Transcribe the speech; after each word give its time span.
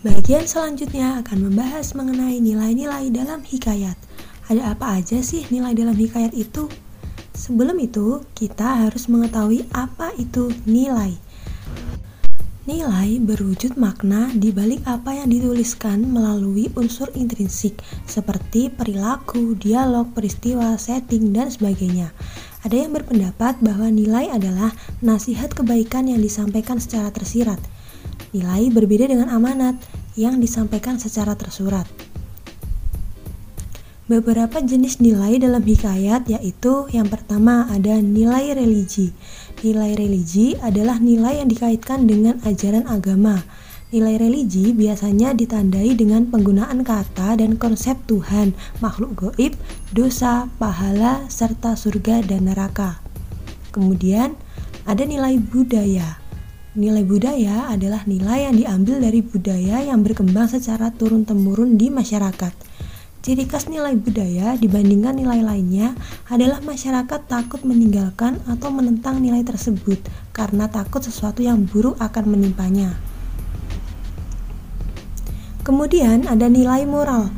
Bagian 0.00 0.48
selanjutnya 0.48 1.20
akan 1.20 1.52
membahas 1.52 1.92
mengenai 1.92 2.40
nilai-nilai 2.40 3.12
dalam 3.12 3.44
hikayat. 3.44 4.00
Ada 4.48 4.72
apa 4.72 4.96
aja 4.96 5.20
sih 5.20 5.44
nilai 5.52 5.76
dalam 5.76 5.92
hikayat 5.92 6.32
itu? 6.32 6.72
Sebelum 7.36 7.76
itu, 7.76 8.24
kita 8.32 8.88
harus 8.88 9.12
mengetahui 9.12 9.68
apa 9.76 10.16
itu 10.16 10.56
nilai. 10.64 11.20
Nilai 12.64 13.20
berwujud 13.20 13.76
makna 13.76 14.32
di 14.32 14.48
balik 14.48 14.88
apa 14.88 15.20
yang 15.20 15.28
dituliskan 15.28 16.08
melalui 16.08 16.72
unsur 16.80 17.12
intrinsik 17.12 17.76
seperti 18.08 18.72
perilaku, 18.72 19.52
dialog, 19.52 20.16
peristiwa, 20.16 20.80
setting, 20.80 21.36
dan 21.36 21.52
sebagainya. 21.52 22.16
Ada 22.64 22.88
yang 22.88 22.96
berpendapat 22.96 23.60
bahwa 23.60 23.92
nilai 23.92 24.32
adalah 24.32 24.72
nasihat 25.04 25.52
kebaikan 25.52 26.08
yang 26.08 26.24
disampaikan 26.24 26.80
secara 26.80 27.12
tersirat. 27.12 27.60
Nilai 28.30 28.70
berbeda 28.70 29.10
dengan 29.10 29.32
amanat 29.32 29.74
yang 30.14 30.38
disampaikan 30.38 30.98
secara 30.98 31.34
tersurat. 31.34 31.86
Beberapa 34.10 34.58
jenis 34.58 34.98
nilai 34.98 35.38
dalam 35.38 35.62
hikayat 35.62 36.26
yaitu 36.26 36.90
yang 36.90 37.06
pertama 37.06 37.70
ada 37.70 37.94
nilai 38.02 38.58
religi. 38.58 39.14
Nilai 39.62 39.94
religi 39.94 40.58
adalah 40.58 40.98
nilai 40.98 41.38
yang 41.38 41.46
dikaitkan 41.46 42.10
dengan 42.10 42.42
ajaran 42.42 42.90
agama. 42.90 43.46
Nilai 43.94 44.18
religi 44.18 44.74
biasanya 44.74 45.30
ditandai 45.34 45.94
dengan 45.94 46.26
penggunaan 46.26 46.82
kata 46.82 47.38
dan 47.38 47.54
konsep 47.54 47.98
Tuhan, 48.10 48.50
makhluk 48.82 49.14
goib, 49.14 49.54
dosa, 49.94 50.50
pahala, 50.58 51.30
serta 51.30 51.78
surga 51.78 52.26
dan 52.26 52.50
neraka. 52.50 52.98
Kemudian 53.70 54.34
ada 54.90 55.06
nilai 55.06 55.38
budaya. 55.38 56.18
Nilai 56.70 57.02
budaya 57.02 57.66
adalah 57.66 58.06
nilai 58.06 58.46
yang 58.46 58.54
diambil 58.54 59.02
dari 59.02 59.26
budaya 59.26 59.82
yang 59.82 60.06
berkembang 60.06 60.46
secara 60.46 60.94
turun-temurun 60.94 61.74
di 61.74 61.90
masyarakat. 61.90 62.54
Ciri 63.26 63.50
khas 63.50 63.66
nilai 63.66 63.98
budaya 63.98 64.54
dibandingkan 64.54 65.18
nilai 65.18 65.42
lainnya 65.42 65.98
adalah 66.30 66.62
masyarakat 66.62 67.26
takut 67.26 67.66
meninggalkan 67.66 68.38
atau 68.46 68.70
menentang 68.70 69.18
nilai 69.18 69.42
tersebut 69.42 69.98
karena 70.30 70.70
takut 70.70 71.02
sesuatu 71.02 71.42
yang 71.42 71.66
buruk 71.66 71.98
akan 71.98 72.38
menimpanya. 72.38 72.94
Kemudian 75.66 76.30
ada 76.30 76.46
nilai 76.46 76.86
moral. 76.86 77.34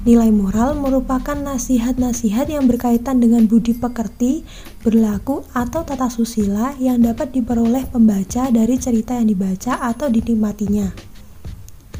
Nilai 0.00 0.32
moral 0.32 0.80
merupakan 0.80 1.36
nasihat-nasihat 1.36 2.48
yang 2.48 2.64
berkaitan 2.64 3.20
dengan 3.20 3.44
budi 3.44 3.76
pekerti, 3.76 4.48
berlaku, 4.80 5.44
atau 5.52 5.84
tata 5.84 6.08
susila 6.08 6.72
yang 6.80 7.04
dapat 7.04 7.36
diperoleh 7.36 7.84
pembaca 7.92 8.48
dari 8.48 8.80
cerita 8.80 9.20
yang 9.20 9.28
dibaca 9.28 9.76
atau 9.76 10.08
dinikmatinya. 10.08 10.88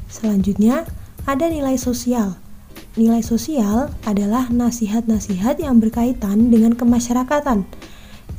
Selanjutnya, 0.08 0.88
ada 1.28 1.44
nilai 1.52 1.76
sosial. 1.76 2.40
Nilai 2.96 3.20
sosial 3.20 3.92
adalah 4.08 4.48
nasihat-nasihat 4.48 5.60
yang 5.60 5.76
berkaitan 5.76 6.48
dengan 6.48 6.72
kemasyarakatan. 6.72 7.68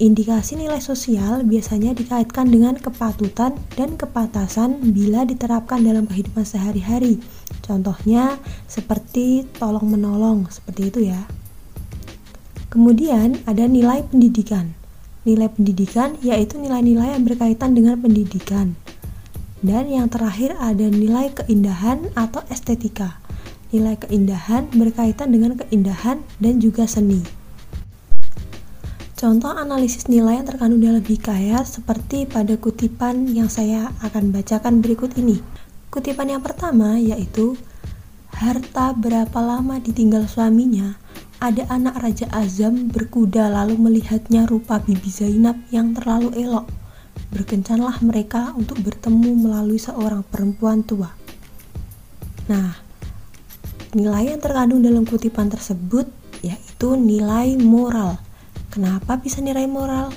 Indikasi 0.01 0.57
nilai 0.57 0.81
sosial 0.81 1.45
biasanya 1.45 1.93
dikaitkan 1.93 2.49
dengan 2.49 2.73
kepatutan 2.73 3.53
dan 3.77 3.93
kepatasan 4.01 4.81
bila 4.89 5.29
diterapkan 5.29 5.85
dalam 5.85 6.09
kehidupan 6.09 6.41
sehari-hari 6.41 7.21
Contohnya 7.61 8.41
seperti 8.65 9.45
tolong 9.55 9.85
menolong, 9.95 10.49
seperti 10.49 10.81
itu 10.89 10.99
ya. 11.13 11.23
Kemudian 12.73 13.39
ada 13.45 13.63
nilai 13.69 14.03
pendidikan. 14.07 14.73
Nilai 15.21 15.53
pendidikan 15.53 16.17
yaitu 16.25 16.57
nilai-nilai 16.57 17.13
yang 17.13 17.23
berkaitan 17.23 17.77
dengan 17.77 18.01
pendidikan. 18.01 18.73
Dan 19.61 19.93
yang 19.93 20.09
terakhir 20.09 20.57
ada 20.57 20.89
nilai 20.89 21.29
keindahan 21.37 22.09
atau 22.17 22.41
estetika. 22.49 23.21
Nilai 23.69 23.95
keindahan 24.01 24.67
berkaitan 24.73 25.29
dengan 25.29 25.53
keindahan 25.55 26.25
dan 26.41 26.57
juga 26.57 26.89
seni. 26.89 27.40
Contoh 29.21 29.53
analisis 29.53 30.09
nilai 30.09 30.41
yang 30.41 30.49
terkandung 30.49 30.81
dalam 30.81 31.05
hikayat 31.05 31.61
seperti 31.69 32.25
pada 32.25 32.57
kutipan 32.57 33.29
yang 33.29 33.53
saya 33.53 33.93
akan 34.01 34.33
bacakan 34.33 34.81
berikut 34.81 35.13
ini. 35.13 35.37
Kutipan 35.93 36.33
yang 36.33 36.41
pertama 36.41 36.97
yaitu 36.97 37.53
Harta 38.33 38.97
berapa 38.97 39.37
lama 39.37 39.77
ditinggal 39.77 40.25
suaminya, 40.25 40.97
ada 41.37 41.69
anak 41.69 42.01
Raja 42.01 42.33
Azam 42.33 42.89
berkuda 42.89 43.45
lalu 43.53 43.77
melihatnya 43.77 44.49
rupa 44.49 44.81
Bibi 44.81 45.13
Zainab 45.13 45.69
yang 45.69 45.93
terlalu 45.93 46.33
elok. 46.41 46.65
Berkencanlah 47.29 48.01
mereka 48.01 48.57
untuk 48.57 48.81
bertemu 48.81 49.37
melalui 49.37 49.77
seorang 49.77 50.25
perempuan 50.25 50.81
tua. 50.81 51.13
Nah, 52.49 52.73
nilai 53.93 54.33
yang 54.33 54.41
terkandung 54.41 54.81
dalam 54.81 55.05
kutipan 55.05 55.53
tersebut 55.53 56.09
yaitu 56.41 56.97
nilai 56.97 57.53
moral. 57.61 58.30
Kenapa 58.71 59.19
bisa 59.19 59.43
nilai 59.43 59.67
moral? 59.67 60.15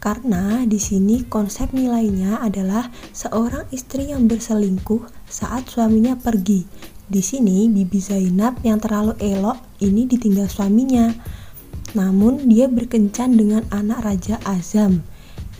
Karena 0.00 0.64
di 0.64 0.80
sini 0.80 1.20
konsep 1.28 1.76
nilainya 1.76 2.40
adalah 2.40 2.88
seorang 3.12 3.68
istri 3.76 4.08
yang 4.08 4.24
berselingkuh 4.24 5.04
saat 5.28 5.68
suaminya 5.68 6.16
pergi. 6.16 6.64
Di 7.04 7.20
sini 7.20 7.68
Bibi 7.68 8.00
Zainab 8.00 8.64
yang 8.64 8.80
terlalu 8.80 9.12
elok 9.20 9.60
ini 9.84 10.08
ditinggal 10.08 10.48
suaminya. 10.48 11.12
Namun 11.92 12.48
dia 12.48 12.72
berkencan 12.72 13.36
dengan 13.36 13.68
anak 13.68 14.00
Raja 14.00 14.40
Azam. 14.48 15.04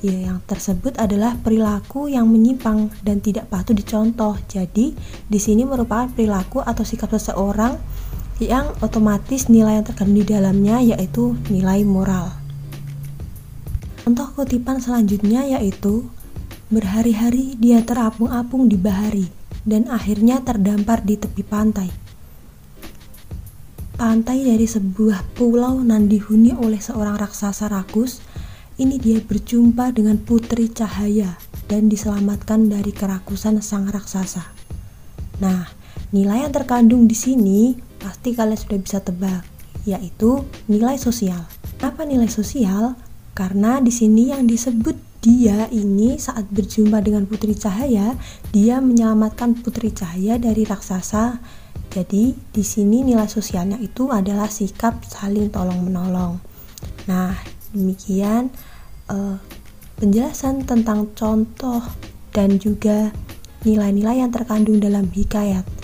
Ya, 0.00 0.32
yang 0.32 0.40
tersebut 0.48 0.96
adalah 0.96 1.36
perilaku 1.36 2.08
yang 2.08 2.32
menyimpang 2.32 2.88
dan 3.04 3.20
tidak 3.20 3.52
patut 3.52 3.76
dicontoh. 3.76 4.36
Jadi, 4.48 4.96
di 5.28 5.38
sini 5.40 5.68
merupakan 5.68 6.08
perilaku 6.08 6.64
atau 6.64 6.88
sikap 6.88 7.12
seseorang 7.12 7.76
yang 8.42 8.74
otomatis 8.82 9.46
nilai 9.46 9.78
yang 9.78 9.86
terkandung 9.86 10.22
di 10.22 10.26
dalamnya 10.26 10.82
yaitu 10.82 11.38
nilai 11.50 11.86
moral. 11.86 12.34
Contoh 14.04 14.28
kutipan 14.34 14.82
selanjutnya 14.82 15.46
yaitu 15.58 16.08
Berhari-hari 16.74 17.60
dia 17.60 17.84
terapung-apung 17.84 18.72
di 18.72 18.80
bahari 18.80 19.28
dan 19.68 19.84
akhirnya 19.86 20.40
terdampar 20.40 21.04
di 21.04 21.20
tepi 21.20 21.44
pantai. 21.44 21.86
Pantai 23.94 24.42
dari 24.42 24.64
sebuah 24.64 25.36
pulau 25.36 25.84
nan 25.84 26.08
dihuni 26.08 26.56
oleh 26.56 26.80
seorang 26.80 27.20
raksasa 27.20 27.68
rakus, 27.68 28.24
ini 28.80 28.98
dia 28.98 29.20
berjumpa 29.20 29.92
dengan 29.92 30.16
putri 30.18 30.72
cahaya 30.72 31.36
dan 31.70 31.92
diselamatkan 31.92 32.66
dari 32.66 32.90
kerakusan 32.90 33.60
sang 33.60 33.86
raksasa. 33.86 34.48
Nah, 35.44 35.68
nilai 36.14 36.46
yang 36.46 36.54
terkandung 36.54 37.10
di 37.10 37.18
sini 37.18 37.74
pasti 37.98 38.38
kalian 38.38 38.54
sudah 38.54 38.78
bisa 38.78 39.02
tebak, 39.02 39.42
yaitu 39.82 40.46
nilai 40.70 40.94
sosial. 40.94 41.42
Apa 41.82 42.06
nilai 42.06 42.30
sosial? 42.30 42.94
Karena 43.34 43.82
di 43.82 43.90
sini 43.90 44.30
yang 44.30 44.46
disebut 44.46 44.94
dia 45.18 45.66
ini 45.74 46.14
saat 46.22 46.46
berjumpa 46.54 47.02
dengan 47.02 47.26
Putri 47.26 47.58
Cahaya, 47.58 48.14
dia 48.54 48.78
menyelamatkan 48.78 49.58
Putri 49.58 49.90
Cahaya 49.90 50.38
dari 50.38 50.62
raksasa. 50.62 51.42
Jadi 51.90 52.30
di 52.30 52.62
sini 52.62 53.02
nilai 53.02 53.26
sosialnya 53.26 53.82
itu 53.82 54.14
adalah 54.14 54.46
sikap 54.46 55.02
saling 55.02 55.50
tolong 55.50 55.82
menolong. 55.82 56.38
Nah 57.10 57.34
demikian 57.74 58.54
uh, 59.10 59.38
penjelasan 59.98 60.62
tentang 60.62 61.10
contoh 61.18 61.82
dan 62.30 62.62
juga 62.62 63.10
nilai-nilai 63.66 64.22
yang 64.22 64.30
terkandung 64.30 64.78
dalam 64.78 65.10
hikayat. 65.10 65.83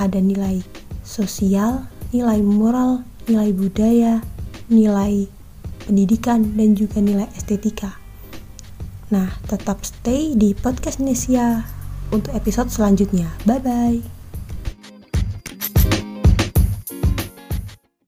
Ada 0.00 0.16
nilai 0.16 0.64
sosial, 1.04 1.84
nilai 2.08 2.40
moral, 2.40 3.04
nilai 3.28 3.52
budaya, 3.52 4.24
nilai 4.72 5.28
pendidikan, 5.84 6.56
dan 6.56 6.72
juga 6.72 7.04
nilai 7.04 7.28
estetika. 7.36 8.00
Nah, 9.12 9.36
tetap 9.44 9.84
stay 9.84 10.32
di 10.32 10.56
podcast 10.56 11.04
Nesia 11.04 11.68
untuk 12.08 12.32
episode 12.32 12.72
selanjutnya. 12.72 13.28
Bye 13.44 13.60
bye. 13.60 14.19